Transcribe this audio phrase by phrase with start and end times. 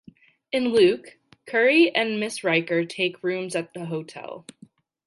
[0.51, 2.41] In Luc, Querry and Mrs.
[2.43, 4.47] Rycker take rooms at the hotel.